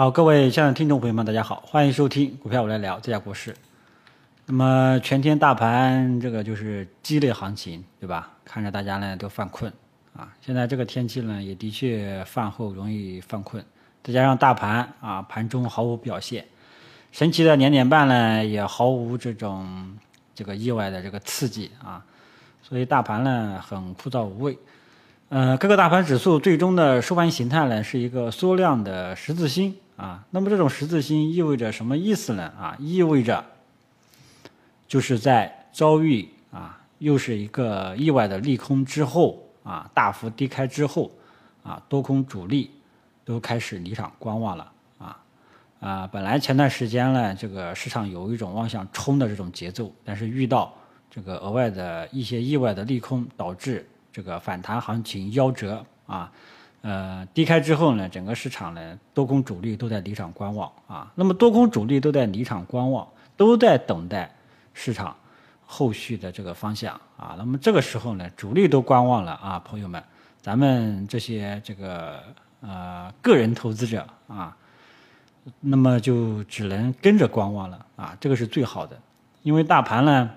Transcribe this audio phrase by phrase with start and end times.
[0.00, 3.54] 好，各位亲爱的听众朋友们，大家好，欢迎收听股票我来聊这家股市。
[4.46, 8.30] 那么全天大盘这个就是激烈行情，对吧？
[8.42, 9.70] 看着大家呢都犯困
[10.16, 10.32] 啊。
[10.40, 13.62] 现在这个天气呢，也的确饭后容易犯困，
[14.02, 16.46] 再加上大盘啊盘中毫无表现，
[17.12, 19.98] 神奇的两点半呢也毫无这种
[20.34, 22.02] 这个意外的这个刺激啊，
[22.62, 24.56] 所以大盘呢很枯燥无味。
[25.30, 29.72] 呃，各个大盘指数最终的收盘形态呢是一个缩量的十字星。
[29.94, 32.52] 啊，那么这种十字星意味着什么意思呢？
[32.58, 33.44] 啊，意味着
[34.88, 41.08] 就是在遭遇啊又是一个意外的利空之后啊，大幅低开之后
[41.62, 42.68] 啊，多空主力
[43.24, 45.16] 都开始离场观望了啊
[45.78, 50.74] 啊，本来前段时间呢，这个市场有一种往上冲的这种节奏，但是遇到
[51.08, 56.32] 这个额外的一些意外的利空，导致这个反弹行情夭折啊。
[56.82, 61.12] 呃，低开之后呢，整个市场呢，多空主力都在离场观望啊。
[61.14, 63.06] 那么多空主力都在离场观望，
[63.36, 64.34] 都在等待
[64.72, 65.14] 市场
[65.66, 67.34] 后续的这个方向啊。
[67.36, 70.02] 那么这个时候呢，主力都观望了啊，朋友们，
[70.40, 72.18] 咱们这些这个
[72.62, 74.56] 呃个人投资者啊，
[75.60, 78.16] 那么就只能跟着观望了啊。
[78.18, 78.98] 这个是最好的，
[79.42, 80.30] 因为大盘呢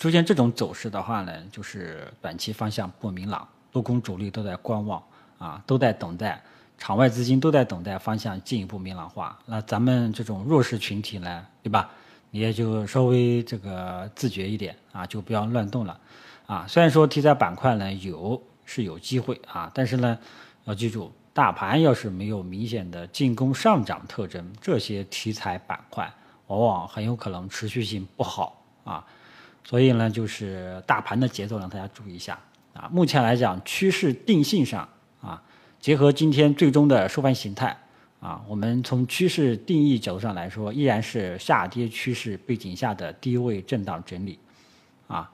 [0.00, 3.46] 出现这种走势的话呢，就是短期方向不明朗。
[3.70, 5.00] 多空主力都在观望
[5.38, 6.42] 啊，都在等待，
[6.78, 9.38] 场外资金都在等待方向进一步明朗化。
[9.44, 11.90] 那咱们这种弱势群体呢，对吧？
[12.30, 16.00] 你也就稍微这个自觉一点啊，就不要乱动了
[16.46, 16.64] 啊。
[16.66, 20.18] 虽然说题材板块呢有是有机会啊，但是呢
[20.64, 26.10] 要记住，大盘要是没有明显的进攻上涨特征，这些题材板块
[26.46, 29.04] 往往很有可能持续性不好啊。
[29.64, 32.38] 所以呢，就是大盘的节奏让大家注意一下。
[32.72, 34.88] 啊，目前来讲，趋势定性上
[35.20, 35.42] 啊，
[35.80, 37.76] 结合今天最终的收盘形态
[38.20, 44.38] 啊，我们从趋势定义角度上来说，依然是下跌趋势背景下的低位震荡整理
[45.08, 45.30] 啊。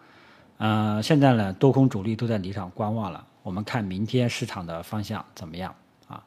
[0.56, 3.22] 呃，现在呢，多空主力都在离场观望了。
[3.42, 5.72] 我们看明天市场的方向怎么样
[6.09, 6.22] 啊？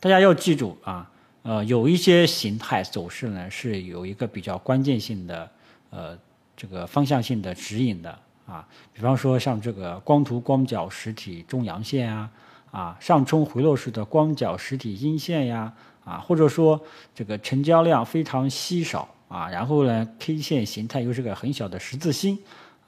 [0.00, 1.08] 大家要记住啊，
[1.42, 5.50] 呃，有一些形态走势呢是有一个比较关键性的
[5.90, 6.18] 呃
[6.58, 8.18] 这个方向性的指引的。
[8.48, 12.30] 啊，比方说像这个光图光角实体中阳线啊，
[12.70, 15.70] 啊上冲回落式的光角实体阴线呀，
[16.02, 16.80] 啊或者说
[17.14, 22.38] 这个成交量非常稀少啊，然后呢 K 线形态又是个很小的十字星，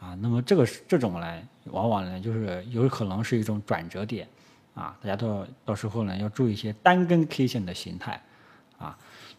[0.00, 4.26] 啊，那么这个这种呢，往往呢就是有可能是一种转折点，
[4.74, 8.18] 啊，大家到到时候呢要注意一些单根 K 线的形态，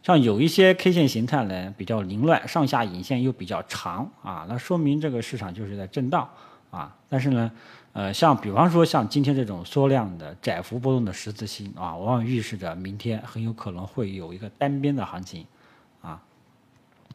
[0.03, 6.27] 像有一些 K 线形态呢比较凌乱，上下影线又比较长啊，那说明这个市场就是在震荡
[6.71, 6.95] 啊。
[7.07, 7.51] 但是呢，
[7.93, 15.45] 呃，像比方说像今天这种缩量的窄幅波动的十字星啊，往往预示着明天很有可能会有一个单边的行情
[16.01, 16.19] 啊。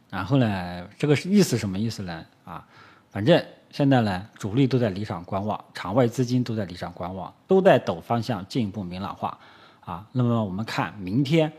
[0.09, 2.25] 然后呢，这个是意思什么意思呢？
[2.45, 2.65] 啊，
[3.11, 9.37] 反正现在呢，主力都在离场观望，场外资金都在离场观望，都在等方向进一步明朗化
[9.81, 10.07] 啊。
[10.13, 11.53] 那么我们看明天。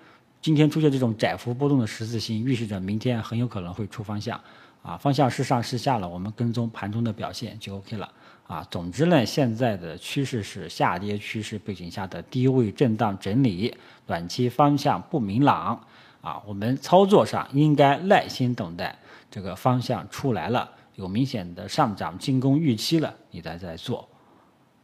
[0.48, 4.40] 今天出现这种窄幅波动的十字星，预示着明天很有可能会出方向，
[4.82, 8.10] 啊，方向是上是下了，我们跟踪盘中的表现就 OK 了，
[8.48, 13.76] 啊，总之呢，现在的趋势是下跌趋势背景下的低位震荡整理，
[14.06, 15.86] 短期方向不明朗，
[16.22, 18.98] 啊，我们操作上应该耐心等待
[19.30, 24.08] 这个方向出来了，有明显的上涨进攻预期了，你再再做，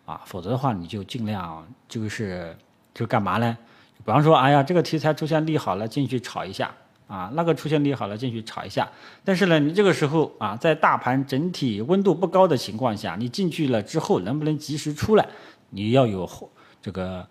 [0.06, 2.54] 啊，否则的话你就尽量就是
[2.94, 3.58] 就干嘛呢？
[4.06, 6.70] 比方说，哎呀，这个题材出现利好了，进去炒一下
[7.08, 8.88] 啊；那个出现利好了，进去炒一下。
[9.24, 15.26] 但是呢，你这个时候啊，在大盘整体温度不高的情况下，你进去了之后，能不能及时出来？
[15.70, 17.26] 你要有后这个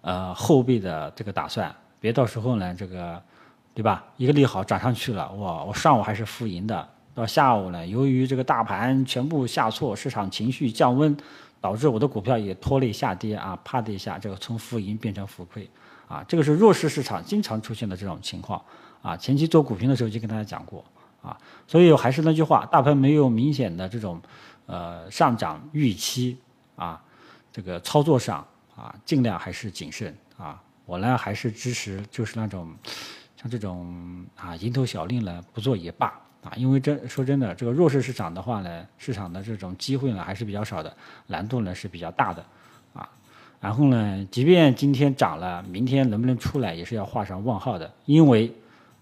[0.00, 3.22] 呃后备的这个打算，别到时候呢，这个
[3.72, 4.04] 对吧？
[4.16, 11.16] 一个利好涨上去了，哇，我上午还是负盈的，到下午呢，由于这个大盘全部下挫，市场情绪降温，
[11.60, 15.68] 导致我的股票也拖累下跌啊，啪的一下，这个从负盈变成负亏。
[16.08, 18.62] 啊，这个是弱势市场经常出现的这种情况
[19.02, 19.16] 啊。
[19.16, 20.84] 前期做股评的时候就跟大家讲过
[21.22, 21.36] 啊，
[21.66, 24.20] 所以还是那句话，大盘没有明显的这种
[24.66, 26.38] 呃上涨预期
[26.76, 27.02] 啊，
[27.52, 28.46] 这个操作上
[28.76, 30.62] 啊，尽量还是谨慎啊。
[30.84, 32.72] 我呢还是支持就是那种
[33.36, 36.06] 像这种啊蝇头小利呢不做也罢
[36.44, 40.96] 啊，因为真说真的，这个弱势市场的话呢，市场的这种机会呢还是比较少的，
[41.26, 42.46] 难度呢是比较大的。
[43.66, 48.48] 然后呢，即便今天涨了，明天能不能出来也是要画上问号的，因为，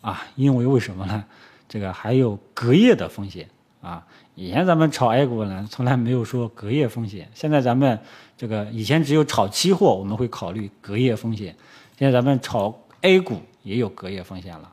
[0.00, 1.22] 啊，因为为什么呢？
[1.68, 3.46] 这个还有隔夜的风险
[3.82, 4.02] 啊。
[4.34, 7.28] 以前咱们炒 A 股呢，从来没有说隔夜风险。
[7.34, 7.98] 现在咱们
[8.38, 11.54] 这个以前只有炒期货，我们会考虑隔夜风险。
[11.98, 14.72] 现在咱们炒 A 股也有隔夜风险了，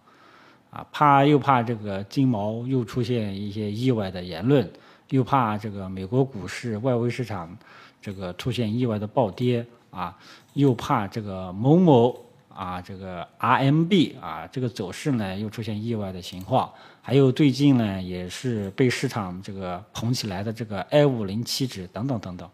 [0.70, 4.72] 啊，怕又怕这个金毛又出现一些意外的言论，
[5.10, 7.54] 又怕这个美国股市、外围市场
[8.02, 10.18] 这个出现意外的暴跌，啊，
[10.54, 16.72] 又怕这个某某啊这个 RMB 啊这个走势呢又出现意外的情况，
[17.02, 22.50] 还有最近呢也是被市场这个捧起来的这个 A 五零七指等等等等，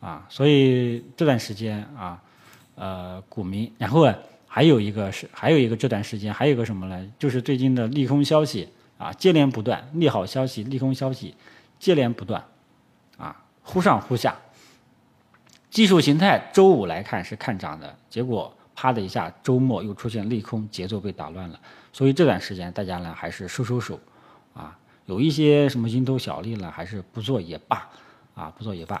[0.00, 2.20] 啊，所以这段时间啊。
[2.76, 4.12] 呃，股民，然后啊，
[4.48, 7.08] 还有一个是，还有一个这段时间，还有一个什么呢？
[7.20, 8.68] 就是最近的利空消息
[8.98, 11.32] 啊，接连不断，利好消息、利空消息
[11.78, 12.44] 接连不断，
[13.16, 14.34] 啊，忽上忽下。
[15.74, 21.58] 技术形态周五来看是看涨的，结果啪的一下，周末又出现利空，节奏被打乱了。
[21.92, 23.98] 所以这段时间大家呢还是收收手，
[24.54, 27.88] 啊，有一些什么蝇头小利呢，还是不做也罢，
[28.36, 28.94] 啊，不做也罢。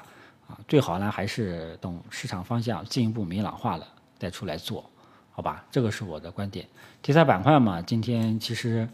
[0.48, 3.86] 啊，最好呢还是等市场方向进一步明朗化了
[4.18, 4.84] 再出来做，
[5.30, 5.64] 好吧？
[5.70, 6.66] 这个是我的观点。
[7.02, 8.88] 题材板块嘛，今天其实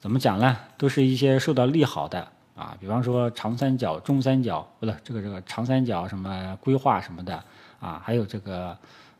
[0.00, 0.56] 怎么讲呢？
[0.78, 7.44] 都是一些受到利好的啊，比方说长三角、中三角，不是这个这个长三角什么规划什么的
[7.78, 8.76] 啊，还有这个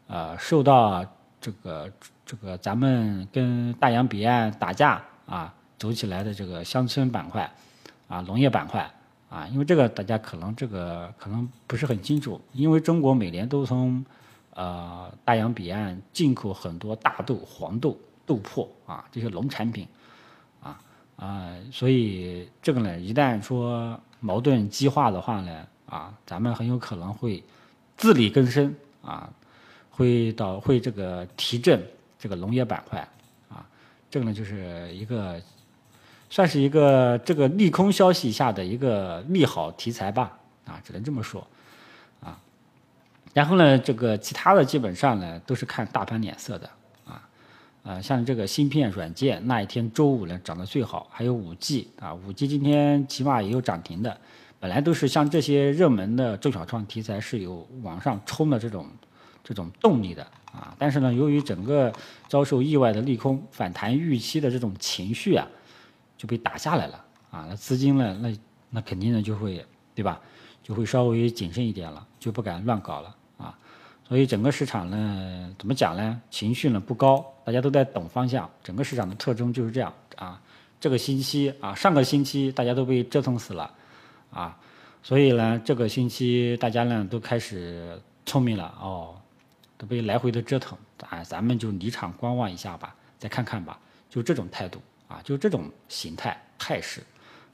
[0.09, 1.05] 呃受到
[1.41, 1.93] 这个
[2.25, 7.49] 这个咱们跟大洋彼岸打架啊走起来的这个乡村板块
[8.09, 8.91] 啊农业板块。
[9.29, 14.03] 啊，因为这个大家可能这个可能不是很清楚，因为中国每年都从
[14.55, 19.87] 呃大洋彼岸进口很多大豆、黄豆、豆粕啊这些农产品，
[21.17, 27.43] 啊，所以这个呢，一旦说矛盾激化的话呢，啊，咱们很有可能会
[27.97, 29.29] 自力更生啊，
[29.91, 31.83] 会导会这个提振
[32.19, 33.01] 这个农业板块
[33.49, 33.67] 啊，
[34.11, 35.41] 这个呢就是一个。
[36.29, 41.47] 算是一个这个利空消息下的一个利好题材吧，啊，只能这么说，
[42.21, 42.37] 啊，
[43.33, 46.69] 然后呢，这个其他的基本上呢都是看大盘脸色的，
[47.87, 54.19] 呃，像这个芯片软件那一天周五呢涨得最好，还有五 G 啊，五 G 今天起码也有涨停的，
[54.59, 58.87] 本来都是像这些热门的中小创题材是有往上冲的这种
[59.44, 61.93] 这种动力的，啊，但是呢，由于整个
[62.27, 65.47] 遭受意外的利空反弹预期的这种情绪啊。
[66.19, 67.44] 就被打下来了啊！
[67.47, 68.19] 那资金呢？
[68.23, 68.35] 那
[68.71, 69.62] 那肯定呢就会
[69.94, 70.19] 对吧？
[70.62, 73.59] 就会稍微谨慎一点了，就不敢乱搞了啊！
[74.09, 76.19] 所以整个市场呢，怎么讲呢？
[76.31, 78.50] 情绪呢不高，大家都在等方向。
[78.64, 80.43] 整个市场的特征就是这样啊！
[80.81, 83.72] 这个星期啊，上个星期大家都被折腾死了
[84.32, 84.58] 啊！
[85.04, 89.14] 所以呢，这个星期大家呢都开始聪明了哦，
[89.78, 90.76] 都被来回的折腾
[91.08, 91.22] 啊！
[91.22, 93.78] 咱们就离场观望一下吧，再看看吧，
[94.10, 94.81] 就这种态度。
[95.08, 97.00] 啊，就这种形态态势，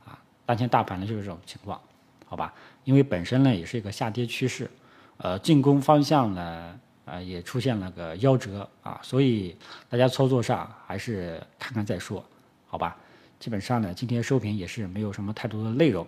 [0.07, 1.79] 啊，当前大盘呢就是这种情况，
[2.25, 2.51] 好吧？
[2.85, 4.71] 因为本身呢也是一个下跌趋势，
[5.19, 9.57] 呃，进攻方向呢，呃，也出现了个夭折啊，所以
[9.89, 12.25] 大家操作上还是看看再说，
[12.67, 12.97] 好吧？
[13.41, 16.07] 基本上呢，今天收评也是没有什么太多的内容，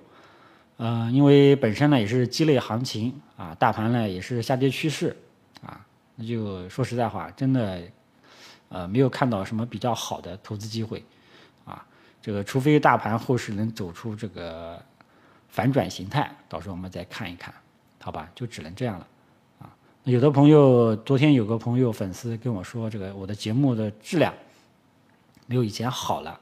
[0.77, 5.17] 嗯，因为本身呢也是鸡肋行情啊，大盘呢也是下跌趋势
[5.67, 7.83] 啊，那就说实在话，真的，
[8.69, 11.05] 呃，没有看到什么比较好的投资机会
[11.65, 11.85] 啊。
[12.23, 14.81] 这个除非大盘后市能走出这个
[15.49, 17.53] 反转形态，到时候我们再看一看，
[18.01, 18.31] 好吧？
[18.33, 19.07] 就只能这样了，
[20.05, 24.35] 有的朋友昨天有个朋友粉丝跟我说，这个我的节目的质量
[25.47, 26.39] 没有以前好了，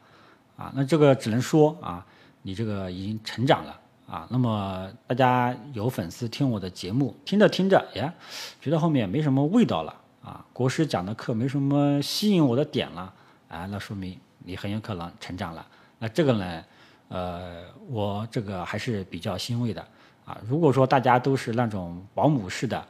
[0.57, 2.04] 啊，那这个只能说啊，
[2.42, 4.26] 你这个已经成长了，啊。
[4.28, 8.12] 那么大家有粉丝听我的节目，听着听着，呀，
[8.61, 13.14] 觉得后面没什么味道了，啊，国师讲的课没什么吸引我的点了，
[13.49, 14.19] 啊，那说明。
[14.45, 15.64] 你很有可能成长了，
[16.00, 16.64] 那这个呢，
[17.07, 19.81] 呃，我这个还是比较欣慰的
[20.25, 20.37] 啊。
[20.49, 22.85] 如果说大家都是那种保姆式的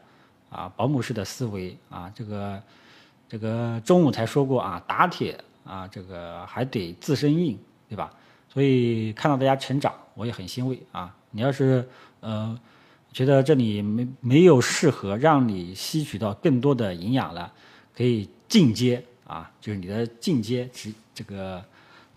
[0.52, 2.62] 啊，保姆式的思维啊，这个
[3.28, 8.12] 这个中午才说过啊，打铁啊，这个还得自身硬，对吧？
[8.48, 11.12] 所以看到大家成长，我也很欣慰啊。
[11.30, 11.88] 你要是
[12.20, 12.56] 呃
[13.12, 17.50] 觉得这里没没有适合让你吸取到更多的营养了，
[17.96, 20.92] 可以进阶啊，就是你的进阶值。
[21.14, 21.62] 这个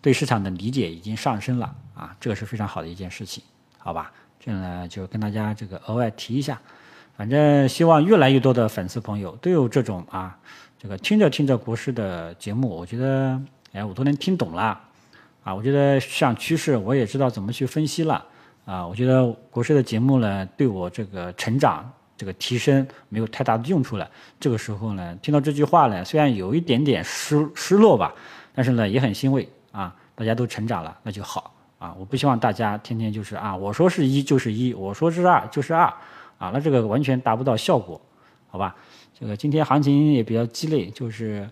[0.01, 3.43] 对市场的理解已经上升了啊，这个是非常好的一件事情，
[3.77, 4.11] 好吧？
[4.39, 6.61] 这呢就跟大家这个额外提一下，
[7.15, 10.37] 反正希望越来越多的粉丝朋友都有这种啊，
[10.77, 13.39] 这个听着听着国师的节目，我觉得
[13.73, 14.79] 哎我都能听懂了
[15.43, 18.23] 啊，我觉得像趋势我也知道怎么去分析了
[18.65, 28.13] 啊，我觉得国师的节目呢对我这个成长这个提升没有太大的用处了，这个时候呢听到这句话呢，虽然有一点点失失落吧。
[28.57, 29.93] 但是呢，也很欣慰啊！
[30.15, 31.93] 大家都成长了，那就好啊！
[31.99, 35.93] 我不希望大家天天就是啊，我说是一就是一，我说是二就是二
[36.37, 37.99] 啊，那这个完全达不到效果，
[38.49, 38.75] 好吧？
[39.17, 41.49] 这个今天行情也比较鸡肋，就是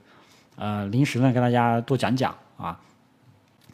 [0.57, 2.79] 呃，临时呢跟大家多讲讲啊。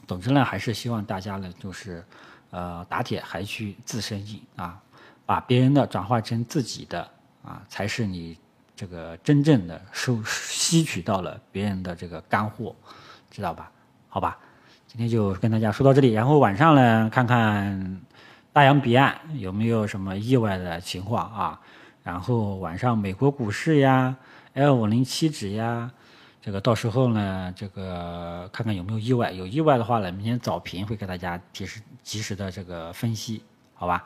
[0.08, 2.04] 总之呢，还是希望大家呢，就是
[2.52, 4.82] 呃，打铁还需自身硬啊，
[5.26, 7.08] 把别人的转化成自己的
[7.44, 8.38] 啊，才是你
[8.76, 12.76] 这个真正的收吸取到了别人的这个干货，
[13.30, 13.72] 知道吧？
[14.08, 14.38] 好吧，
[14.88, 18.02] 今天就跟大家说到这里，然后晚上呢，看看
[18.60, 21.62] 大洋彼岸有没有什么意外的情况啊？
[22.04, 24.14] 然后晚上美国股市呀
[24.54, 25.90] ，L 五零七指呀。
[26.42, 33.42] 这个到时候呢，这个看看有没有意外，有意外的话呢，明天早评会给大家及时及时的这个分析，
[33.76, 34.06] 好吧？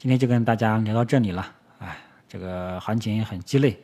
[0.00, 1.46] 今天就跟大家聊到这里了，
[1.78, 1.96] 哎，
[2.28, 3.80] 这个行情很鸡肋，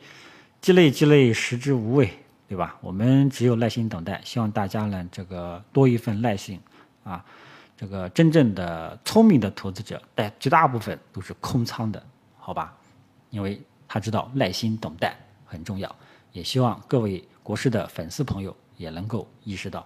[0.59, 2.09] 鸡肋鸡肋，食之无味，
[2.49, 2.75] 对吧？
[2.81, 6.59] 我们只有耐心等待，希望大家呢这个多一份耐心
[7.05, 7.23] 啊，
[7.75, 12.01] 这个真正的聪明的投资者，但绝大部分都是空仓的，
[12.37, 12.75] 好吧？
[13.29, 15.15] 因为他知道耐心等待
[15.45, 15.93] 很重要，
[16.31, 17.23] 也希望各位。
[17.43, 19.85] 国师的粉丝朋友也能够意识到，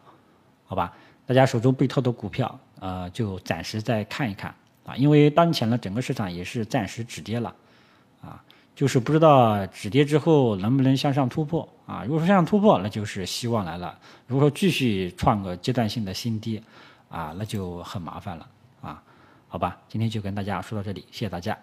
[0.68, 0.94] 好吧？
[1.26, 4.54] 大家手中被套的股票，呃，就暂时再看一看
[4.86, 7.56] 啊，因为当前呢，整个市场也是暂时止跌了，
[8.22, 8.44] 啊，
[8.76, 12.04] 就是不知道止跌之后能不能向上突破啊？
[12.04, 16.62] 如果说向上突破，那就是希望来了；如果说继续创个阶段性的新低，
[17.10, 18.50] 啊，那就很麻烦了
[18.82, 19.04] 啊。
[19.48, 21.58] 好吧，今天就跟大家说到这里，谢谢大家。